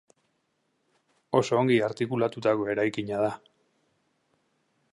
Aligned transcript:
Oso 1.39 1.59
ongi 1.59 1.77
artikulatutako 1.87 2.67
eraikina 2.73 3.21
da. 3.27 3.31